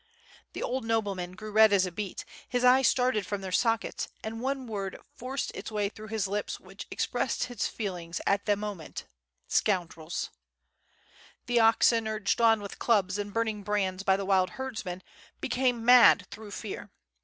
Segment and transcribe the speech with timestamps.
[0.53, 4.41] The old nobleman grew red as a beet, his eyes started from their sockets, and
[4.41, 9.05] one word forced its way through his lips which expressed his feelings at the moment
[9.47, 10.31] "scoundrels.''
[11.45, 11.45] 704 T^^^^ ^^^^^^^ SWORD.
[11.45, 15.03] The oxen, urged on with clubs and burning brands by the wild herdsmen,
[15.39, 16.89] became mad through fear.